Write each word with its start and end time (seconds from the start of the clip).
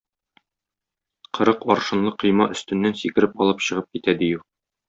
Кырык 1.37 1.67
аршынлы 1.75 2.15
койма 2.23 2.49
өстеннән 2.57 2.99
сикереп 3.03 3.39
алып 3.47 3.63
чыгып 3.69 3.93
китә 3.99 4.21
дию. 4.25 4.47